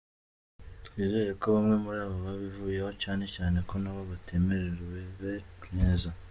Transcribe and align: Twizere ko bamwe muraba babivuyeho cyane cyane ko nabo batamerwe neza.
Twizere 0.85 1.31
ko 1.41 1.45
bamwe 1.55 1.75
muraba 1.83 2.15
babivuyeho 2.25 2.91
cyane 3.03 3.23
cyane 3.35 3.57
ko 3.69 3.73
nabo 3.83 4.01
batamerwe 4.11 4.99
neza. 5.77 6.09